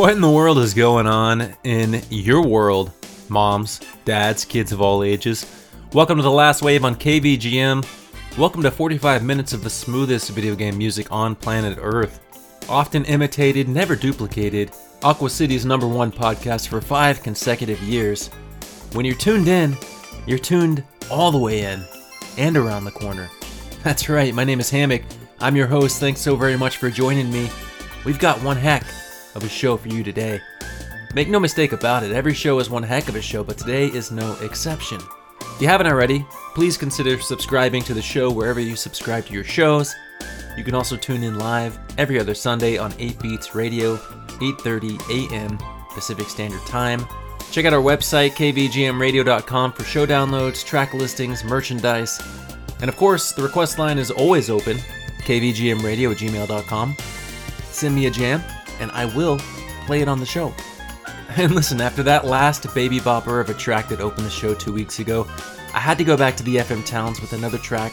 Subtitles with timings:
[0.00, 2.90] What in the world is going on in your world,
[3.28, 5.44] moms, dads, kids of all ages?
[5.92, 7.86] Welcome to the last wave on KVGM.
[8.38, 12.18] Welcome to 45 minutes of the smoothest video game music on planet Earth.
[12.66, 14.70] Often imitated, never duplicated,
[15.02, 18.28] Aqua City's number one podcast for five consecutive years.
[18.94, 19.76] When you're tuned in,
[20.26, 21.84] you're tuned all the way in
[22.38, 23.28] and around the corner.
[23.84, 25.02] That's right, my name is Hammock.
[25.40, 26.00] I'm your host.
[26.00, 27.50] Thanks so very much for joining me.
[28.06, 28.84] We've got one heck
[29.34, 30.40] of a show for you today.
[31.14, 33.86] Make no mistake about it, every show is one heck of a show, but today
[33.86, 35.00] is no exception.
[35.40, 36.24] If you haven't already,
[36.54, 39.94] please consider subscribing to the show wherever you subscribe to your shows.
[40.56, 45.58] You can also tune in live every other Sunday on 8 Beats Radio, 8:30 a.m.
[45.94, 47.06] Pacific Standard Time.
[47.50, 52.22] Check out our website kvgmradio.com for show downloads, track listings, merchandise,
[52.80, 54.78] and of course, the request line is always open,
[55.22, 56.96] kvgmradio at gmail.com.
[57.70, 58.42] Send me a jam,
[58.80, 59.38] and I will
[59.86, 60.52] play it on the show.
[61.36, 64.72] And listen, after that last baby bopper of a track that opened the show two
[64.72, 65.28] weeks ago,
[65.72, 67.92] I had to go back to the FM Towns with another track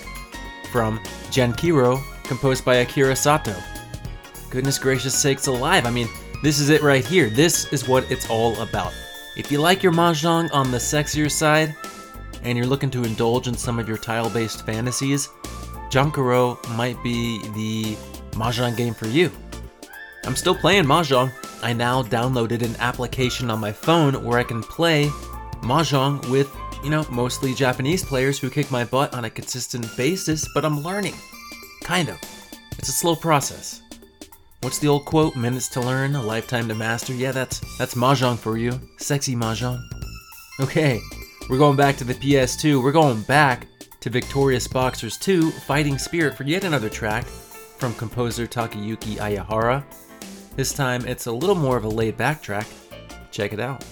[0.71, 0.97] from
[1.29, 3.55] Jankirou, composed by Akira Sato.
[4.49, 6.07] Goodness gracious sakes alive, I mean,
[6.41, 7.29] this is it right here.
[7.29, 8.93] This is what it's all about.
[9.35, 11.75] If you like your mahjong on the sexier side,
[12.43, 15.29] and you're looking to indulge in some of your tile based fantasies,
[15.89, 17.95] Jankirou might be the
[18.31, 19.31] mahjong game for you.
[20.27, 21.31] I'm still playing Mahjong.
[21.63, 25.05] I now downloaded an application on my phone where I can play
[25.61, 26.53] Mahjong with,
[26.83, 30.83] you know, mostly Japanese players who kick my butt on a consistent basis, but I'm
[30.83, 31.15] learning.
[31.81, 32.19] Kind of.
[32.77, 33.81] It's a slow process.
[34.59, 35.37] What's the old quote?
[35.37, 37.13] Minutes to learn, a lifetime to master.
[37.13, 38.81] Yeah, that's that's Mahjong for you.
[38.97, 39.81] Sexy Mahjong.
[40.59, 40.99] Okay,
[41.49, 42.83] we're going back to the PS2.
[42.83, 43.65] We're going back
[44.01, 47.23] to Victorious Boxers 2 Fighting Spirit for yet another track
[47.77, 49.85] from composer Takayuki Aihara.
[50.57, 52.65] This time it's a little more of a laid back track.
[53.29, 53.85] Check it out.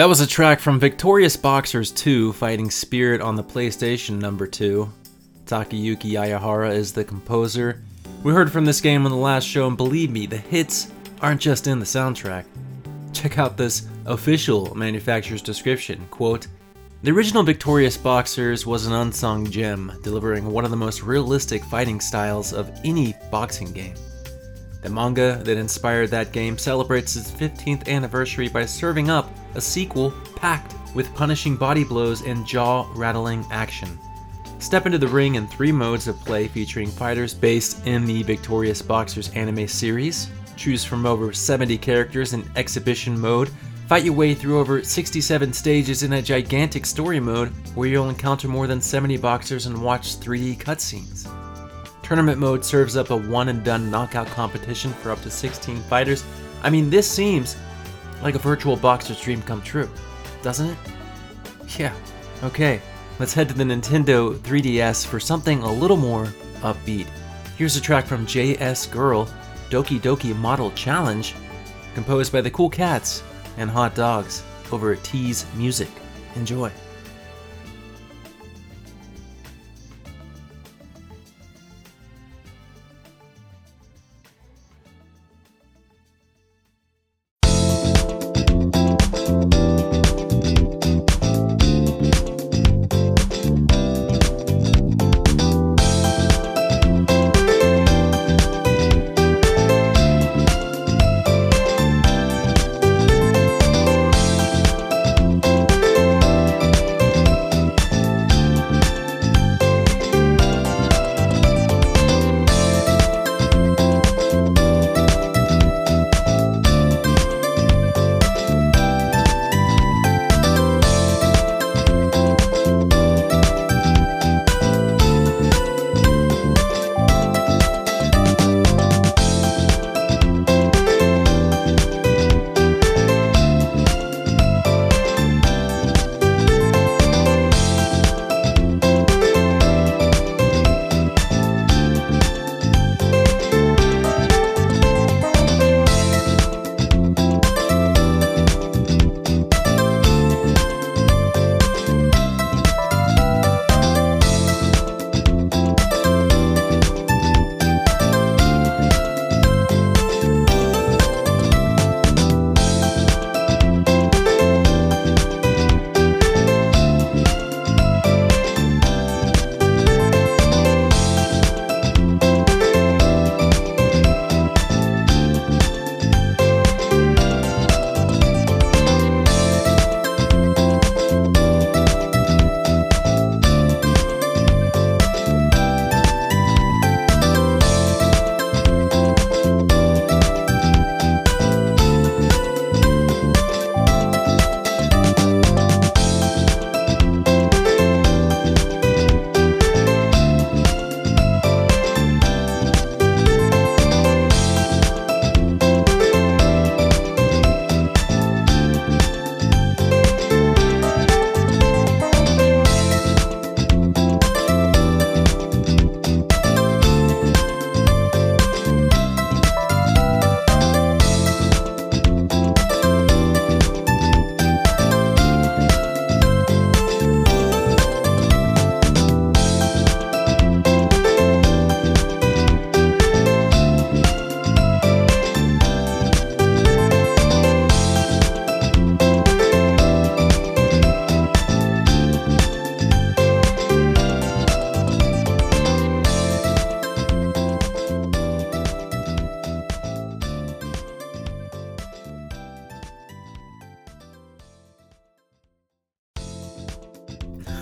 [0.00, 4.90] That was a track from Victorious Boxers 2 Fighting Spirit on the PlayStation number 2.
[5.44, 7.82] Takayuki Aihara is the composer.
[8.22, 10.90] We heard from this game on the last show, and believe me, the hits
[11.20, 12.46] aren't just in the soundtrack.
[13.12, 16.06] Check out this official manufacturer's description.
[16.10, 16.46] Quote,
[17.02, 22.00] the original Victorious Boxers was an unsung gem, delivering one of the most realistic fighting
[22.00, 23.96] styles of any boxing game.
[24.82, 30.12] The manga that inspired that game celebrates its 15th anniversary by serving up a sequel
[30.36, 33.98] packed with punishing body blows and jaw rattling action.
[34.58, 38.82] Step into the ring in three modes of play featuring fighters based in the Victorious
[38.82, 40.28] Boxers anime series.
[40.56, 43.50] Choose from over 70 characters in exhibition mode.
[43.88, 48.48] Fight your way through over 67 stages in a gigantic story mode where you'll encounter
[48.48, 51.26] more than 70 boxers and watch 3D cutscenes.
[52.10, 56.24] Tournament mode serves up a one and done knockout competition for up to 16 fighters.
[56.60, 57.54] I mean, this seems
[58.20, 59.88] like a virtual boxer's dream come true,
[60.42, 60.76] doesn't it?
[61.78, 61.94] Yeah,
[62.42, 62.82] okay.
[63.20, 66.24] Let's head to the Nintendo 3DS for something a little more
[66.62, 67.06] upbeat.
[67.56, 69.26] Here's a track from JS Girl,
[69.68, 71.32] Doki Doki Model Challenge,
[71.94, 73.22] composed by the Cool Cats
[73.56, 75.90] and Hot Dogs over at T's Music.
[76.34, 76.72] Enjoy.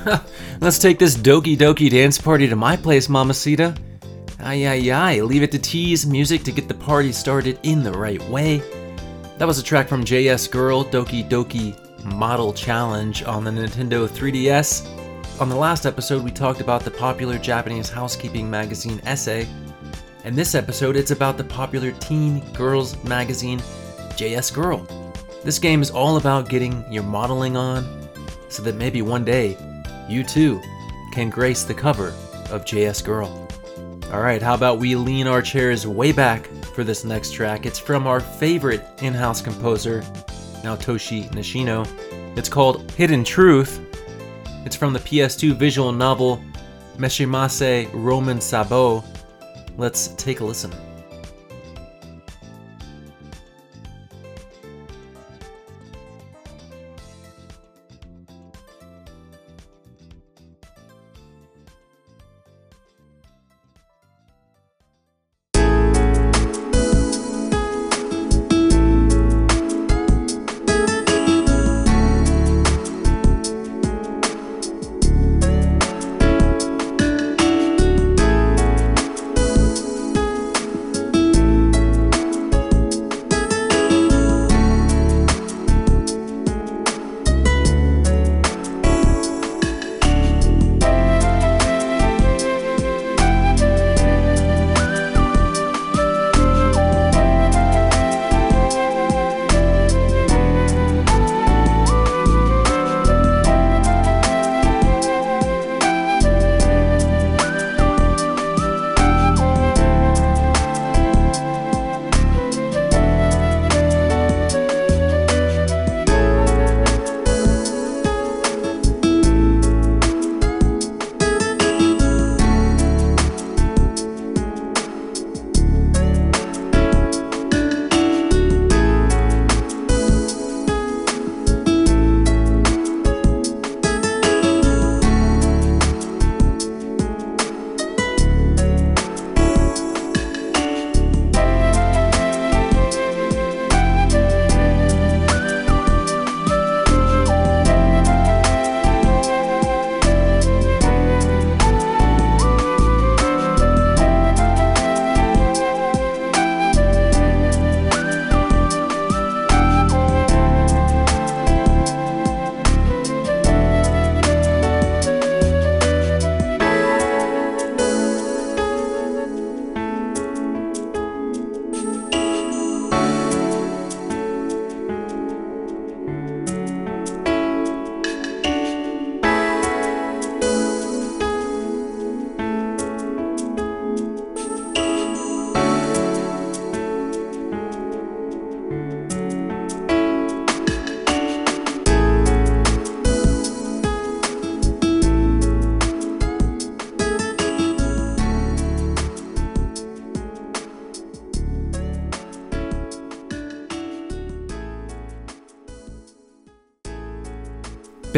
[0.60, 3.76] Let's take this Doki Doki dance party to my place, Mamacita.
[4.40, 7.92] Ay ay ay, leave it to T's Music to get the party started in the
[7.92, 8.62] right way.
[9.38, 15.40] That was a track from JS Girl Doki Doki Model Challenge on the Nintendo 3DS.
[15.40, 19.46] On the last episode, we talked about the popular Japanese housekeeping magazine ESSE,
[20.24, 23.60] and this episode, it's about the popular teen girls magazine
[24.10, 24.86] JS Girl.
[25.44, 28.08] This game is all about getting your modeling on
[28.48, 29.56] so that maybe one day
[30.08, 30.60] you too
[31.12, 32.08] can grace the cover
[32.50, 33.48] of JS Girl.
[34.12, 37.66] Alright, how about we lean our chairs way back for this next track?
[37.66, 40.00] It's from our favorite in house composer,
[40.62, 41.86] Naotoshi Nishino.
[42.38, 43.80] It's called Hidden Truth.
[44.64, 46.42] It's from the PS2 visual novel
[46.96, 49.04] Meshimase Roman Sabou.
[49.76, 50.72] Let's take a listen.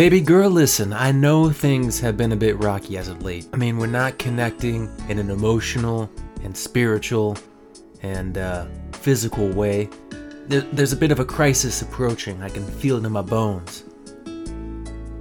[0.01, 3.47] Baby girl, listen, I know things have been a bit rocky as of late.
[3.53, 6.11] I mean, we're not connecting in an emotional
[6.43, 7.37] and spiritual
[8.01, 9.91] and uh, physical way.
[10.47, 12.43] There, there's a bit of a crisis approaching.
[12.43, 13.85] I can feel it in my bones.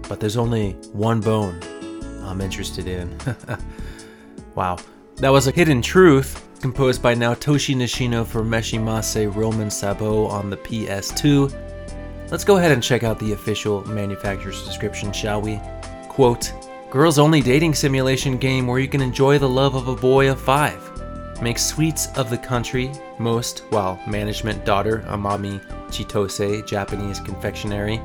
[0.08, 1.60] But there's only one bone
[2.24, 3.14] I'm interested in.
[4.56, 4.78] wow.
[5.18, 10.56] That was a hidden truth composed by Naotoshi Nishino for Meshimase Roman Sabou on the
[10.56, 11.69] PS2.
[12.32, 15.60] Let's go ahead and check out the official manufacturer's description, shall we?
[16.10, 16.54] Quote,
[16.92, 20.40] Girls only dating simulation game where you can enjoy the love of a boy of
[20.40, 20.80] five.
[21.42, 28.00] Make sweets of the country most while management daughter Amami Chitose Japanese confectionery.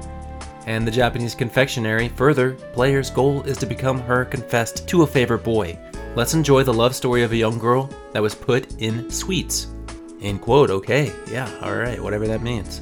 [0.66, 5.44] And the Japanese confectionery, further, player's goal is to become her confessed to a favorite
[5.44, 5.78] boy.
[6.14, 9.66] Let's enjoy the love story of a young girl that was put in sweets.
[10.22, 12.80] End quote, okay, yeah, alright, whatever that means.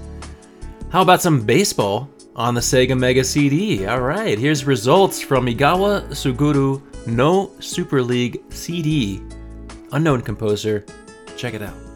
[0.93, 3.89] How about some baseball on the Sega Mega CD?
[3.89, 9.23] Alright, here's results from Egawa Suguru No Super League CD.
[9.93, 10.85] Unknown composer.
[11.35, 11.92] Check it out.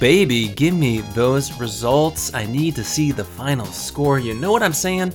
[0.00, 2.32] Baby, give me those results.
[2.32, 4.20] I need to see the final score.
[4.20, 5.12] You know what I'm saying?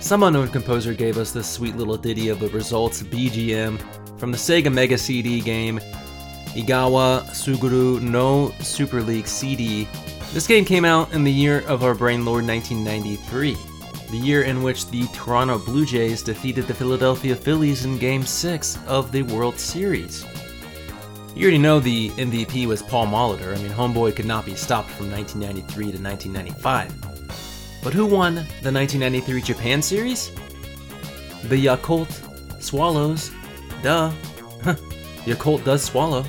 [0.00, 3.80] Some unknown composer gave us this sweet little ditty of the results BGM
[4.18, 5.78] from the Sega Mega CD game
[6.56, 9.86] Egawa Suguru no Super League CD.
[10.32, 13.56] This game came out in the year of our brain lord 1993,
[14.10, 18.78] the year in which the Toronto Blue Jays defeated the Philadelphia Phillies in Game 6
[18.86, 20.24] of the World Series.
[21.36, 23.54] You already know the MVP was Paul Molitor.
[23.54, 27.82] I mean, Homeboy could not be stopped from 1993 to 1995.
[27.84, 30.30] But who won the 1993 Japan Series?
[31.44, 32.10] The Yakult
[32.62, 33.32] Swallows.
[33.82, 34.12] Duh.
[35.26, 36.24] Yakult does swallow.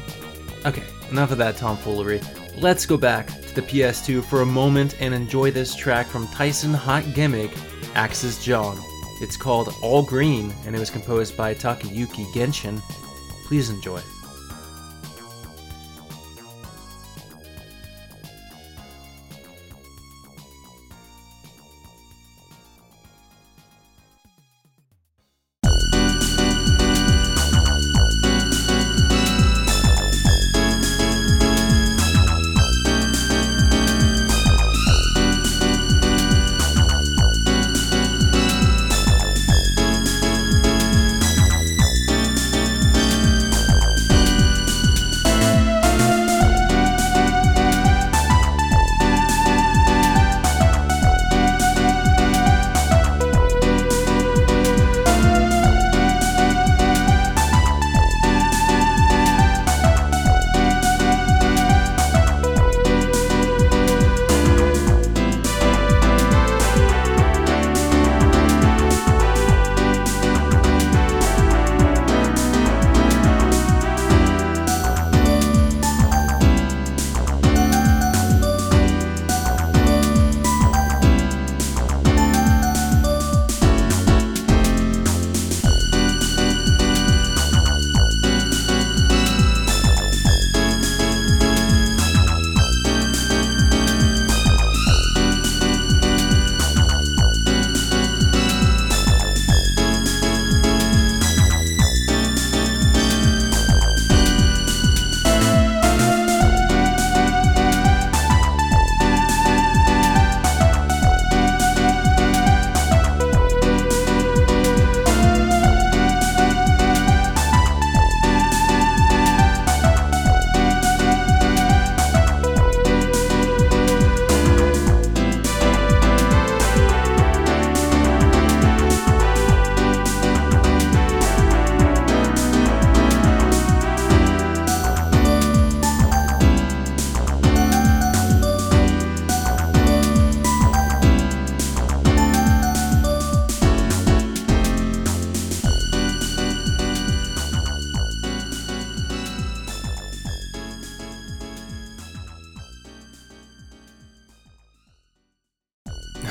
[0.65, 2.19] Okay, enough of that tomfoolery.
[2.57, 6.75] Let's go back to the PS2 for a moment and enjoy this track from Taisen
[6.75, 7.51] Hot Gimmick,
[7.95, 8.77] Axes-Jong.
[9.21, 12.81] It's called All Green and it was composed by Takayuki Genshin.
[13.45, 14.01] Please enjoy.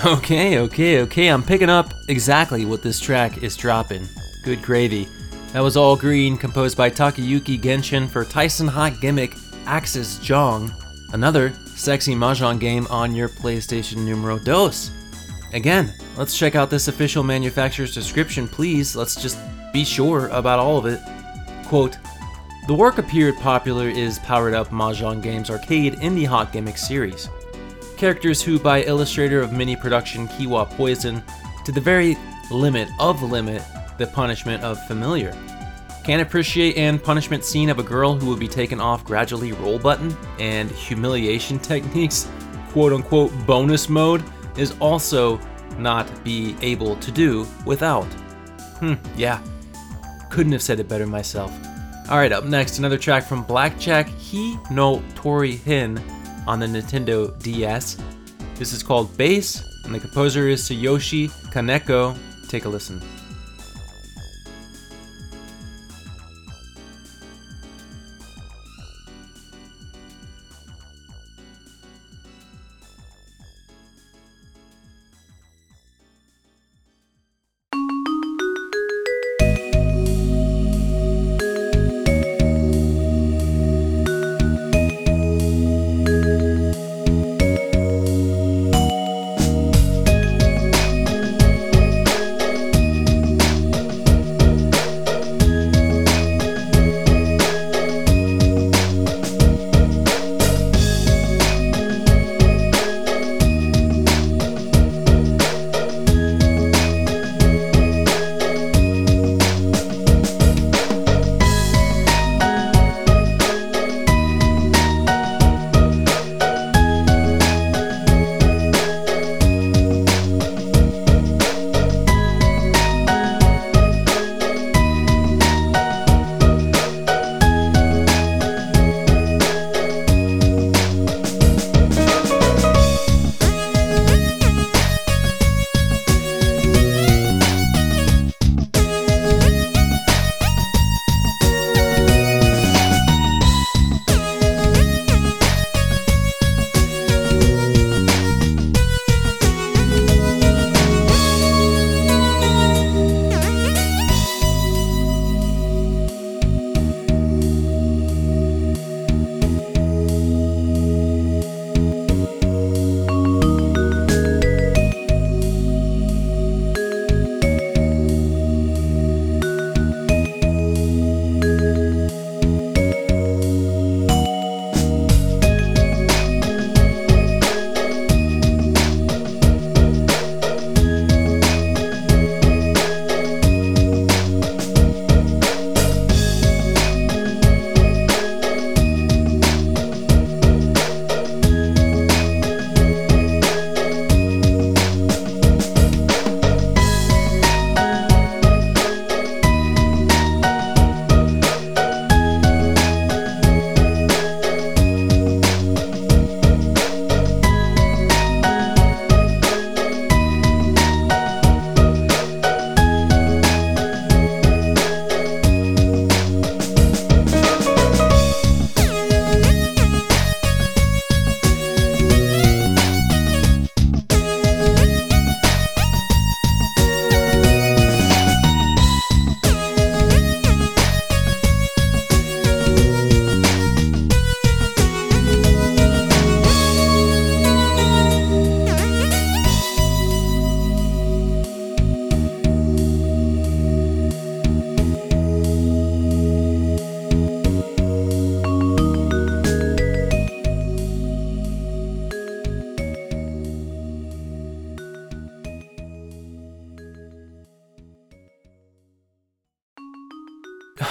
[0.06, 1.26] Okay, okay, okay.
[1.26, 4.06] I'm picking up exactly what this track is dropping.
[4.44, 5.08] Good gravy.
[5.52, 9.34] That was All Green, composed by Takayuki Genshin for Taisen Hot Gimmick
[9.66, 10.72] Axes-Jong,
[11.12, 14.92] another sexy mahjong game on your PlayStation Numero Dos.
[15.52, 18.94] Again, let's check out this official manufacturer's description, please.
[18.94, 19.38] Let's just
[19.72, 21.00] be sure about all of it.
[21.64, 21.98] Quote,
[22.68, 27.28] the work appeared popular is powered up Mahjong Games arcade in the Hot Gimmick series.
[27.96, 31.22] Characters who, by illustrator of mini production Kiwa Poison,
[31.64, 32.16] to the very
[32.50, 33.62] limit of limit
[33.98, 35.34] the punishment of familiar.
[36.04, 39.78] Can appreciate and punishment scene of a girl who would be taken off gradually roll
[39.78, 42.28] button and humiliation techniques,
[42.68, 44.22] quote unquote bonus mode,
[44.56, 45.40] is also
[45.78, 48.06] not be able to do without.
[48.78, 49.40] Hmm, yeah.
[50.30, 51.50] Couldn't have said it better myself.
[52.08, 56.00] Alright, up next, another track from Blackjack Hi no Tori Hen
[56.46, 57.96] on the Nintendo DS.
[58.56, 62.16] This is called Base, and the composer is Tsuyoshi Kaneko.
[62.48, 63.00] Take a listen.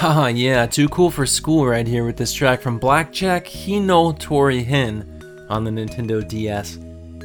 [0.06, 4.62] Haha, yeah, too cool for school right here with this track from Blackjack Hino Tori
[4.62, 6.78] Hin on the Nintendo DS.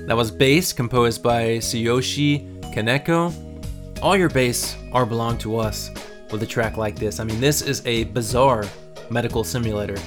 [0.07, 3.31] That was base composed by Tsuyoshi Kaneko.
[4.01, 5.91] All your base are belong to us
[6.31, 7.19] with a track like this.
[7.19, 8.65] I mean, this is a bizarre
[9.11, 9.97] medical simulator.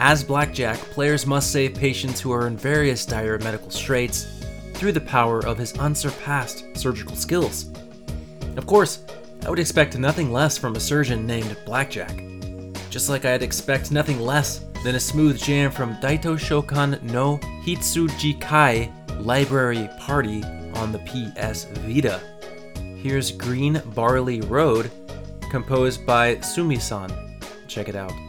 [0.00, 4.26] As Blackjack, players must save patients who are in various dire medical straits
[4.74, 7.70] through the power of his unsurpassed surgical skills.
[8.56, 9.04] Of course,
[9.46, 12.20] I would expect nothing less from a surgeon named Blackjack.
[12.90, 18.40] Just like I'd expect nothing less than a smooth jam from Daito Shokan no Hitsuji
[18.40, 20.42] Kai Library Party
[20.74, 22.20] on the PS Vita.
[22.96, 24.90] Here's Green Barley Road,
[25.48, 27.38] composed by Sumi-san.
[27.68, 28.25] Check it out.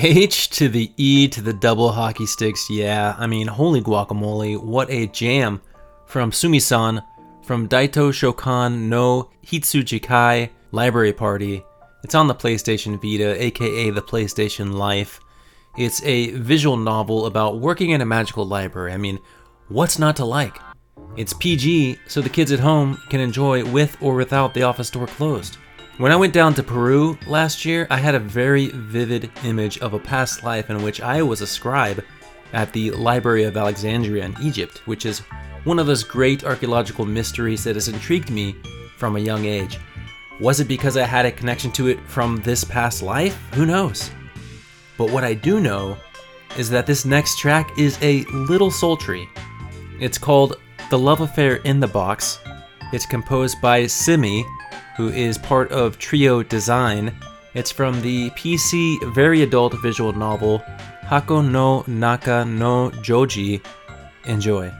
[0.00, 3.16] H to the E to the double hockey sticks, yeah.
[3.18, 5.60] I mean, holy guacamole, what a jam
[6.06, 7.02] from Sumi-san
[7.42, 11.64] from Daitoshokan no Hitsujikai Library Party.
[12.04, 15.18] It's on the PlayStation Vita, aka the PlayStation Life.
[15.76, 18.92] It's a visual novel about working in a magical library.
[18.92, 19.18] I mean,
[19.66, 20.58] what's not to like?
[21.16, 25.08] It's PG, so the kids at home can enjoy with or without the office door
[25.08, 25.58] closed.
[25.98, 29.94] When I went down to Peru last year, I had a very vivid image of
[29.94, 32.04] a past life in which I was a scribe
[32.52, 35.22] at the Library of Alexandria in Egypt, which is
[35.64, 38.54] one of those great archaeological mysteries that has intrigued me
[38.96, 39.80] from a young age.
[40.38, 43.36] Was it because I had a connection to it from this past life?
[43.54, 44.12] Who knows?
[44.98, 45.96] But what I do know
[46.56, 49.28] is that this next track is a little sultry.
[49.98, 52.38] It's called The Love Affair in the Box.
[52.92, 54.46] It's composed by Simmy,
[54.98, 57.14] who is part of Trio Design.
[57.54, 60.58] It's from the PC very adult visual novel
[61.04, 63.64] Hako no Naka no Jouji.
[64.26, 64.70] Enjoy.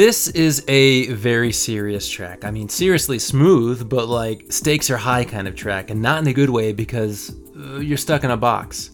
[0.00, 2.46] This is a very serious track.
[2.46, 6.26] I mean, seriously smooth, but like stakes are high kind of track, and not in
[6.26, 8.92] a good way because uh, you're stuck in a box.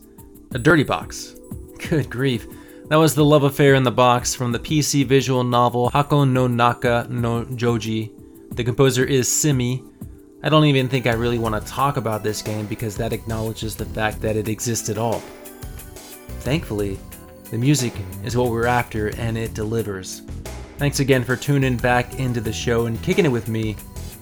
[0.50, 1.36] A dirty box.
[1.88, 2.48] Good grief.
[2.88, 6.48] That was The Love Affair in the Box from the PC visual novel Hako no
[6.48, 8.10] Naka no Jouji.
[8.56, 9.84] The composer is Simmy.
[10.42, 13.76] I don't even think I really want to talk about this game because that acknowledges
[13.76, 15.20] the fact that it exists at all.
[16.40, 16.98] Thankfully,
[17.52, 17.92] the music
[18.24, 20.22] is what we're after and it delivers.
[20.78, 23.76] Thanks again for tuning back into the show and kicking it with me.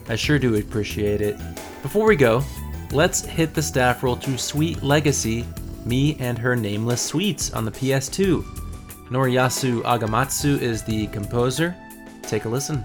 [0.09, 1.37] I sure do appreciate it.
[1.83, 2.45] Before we go,
[2.93, 5.45] let's hit the staff roll to Sweet Legacy
[5.85, 8.45] Me and Her Nameless Sweets on the PS2.
[9.09, 11.75] Noriyasu Agematsu is the composer.
[12.23, 12.85] Take a listen.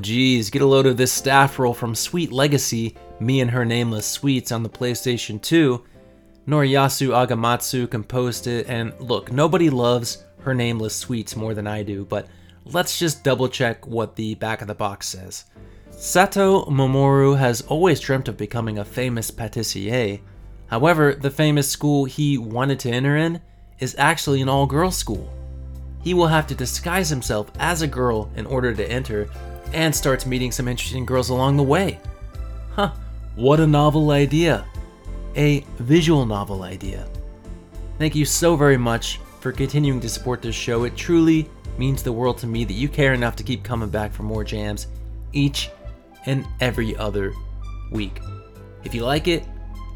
[0.00, 4.06] Geez, get a load of this staff roll from Sweet Legacy, Me and Her Nameless
[4.06, 5.84] Sweets on the PlayStation 2.
[6.48, 12.04] Noriyasu Agematsu composed it, and look, nobody loves Her Nameless Sweets more than I do,
[12.04, 12.28] but
[12.64, 15.44] let's just double check what the back of the box says.
[15.90, 20.20] Sato Momoru has always dreamt of becoming a famous patissier.
[20.68, 23.40] However, the famous school he wanted to enter in
[23.80, 25.30] is actually an all girls school.
[26.02, 29.28] He will have to disguise himself as a girl in order to enter,
[29.72, 32.00] and starts meeting some interesting girls along the way.
[32.72, 32.92] Huh,
[33.36, 34.66] what a novel idea!
[35.36, 37.06] A visual novel idea.
[37.98, 40.84] Thank you so very much for continuing to support this show.
[40.84, 41.48] It truly
[41.78, 44.44] means the world to me that you care enough to keep coming back for more
[44.44, 44.86] jams
[45.32, 45.70] each
[46.26, 47.32] and every other
[47.90, 48.20] week.
[48.84, 49.44] If you like it,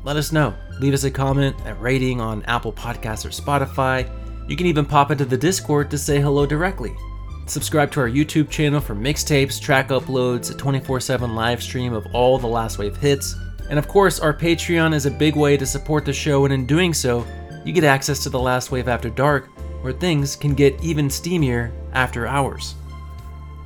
[0.04, 0.54] let us know.
[0.80, 4.08] Leave us a comment, a rating on Apple Podcasts or Spotify.
[4.48, 6.94] You can even pop into the Discord to say hello directly.
[7.46, 12.06] Subscribe to our YouTube channel for mixtapes, track uploads, a 24 7 live stream of
[12.14, 13.36] all the Last Wave hits.
[13.68, 16.64] And of course, our Patreon is a big way to support the show, and in
[16.64, 17.26] doing so,
[17.64, 19.50] you get access to the Last Wave After Dark,
[19.82, 22.76] where things can get even steamier after hours.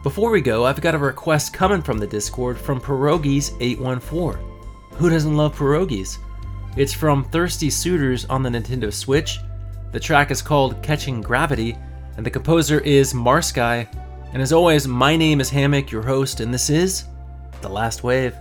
[0.02, 4.38] Before we go, I've got a request coming from the Discord from Pierogies814.
[4.94, 6.18] Who doesn't love pierogies?
[6.76, 9.38] It's from Thirsty Suitors on the Nintendo Switch.
[9.92, 11.76] The track is called Catching Gravity,
[12.18, 13.86] and the composer is Marsky.
[14.32, 17.04] And as always, my name is Hammock, your host, and this is
[17.60, 18.34] The Last Wave.